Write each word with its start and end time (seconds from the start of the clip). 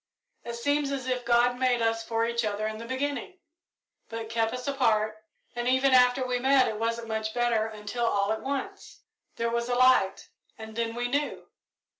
It 0.43 0.55
seems 0.55 0.89
as 0.91 1.05
if 1.05 1.25
God 1.25 1.59
made 1.59 1.79
us 1.79 2.03
for 2.03 2.25
each 2.25 2.43
other 2.43 2.65
in 2.65 2.79
the 2.79 2.87
beginning, 2.87 3.37
but 4.09 4.29
kept 4.31 4.51
us 4.51 4.67
apart, 4.67 5.15
and 5.55 5.67
even 5.67 5.93
after 5.93 6.25
we 6.25 6.39
met 6.39 6.67
it 6.67 6.79
wasn't 6.79 7.07
much 7.07 7.35
better 7.35 7.67
until 7.67 8.07
all 8.07 8.31
at 8.33 8.41
once 8.41 9.01
there 9.35 9.51
was 9.51 9.69
a 9.69 9.75
light, 9.75 10.29
and 10.57 10.75
then 10.75 10.95
we 10.95 11.07
knew. 11.07 11.47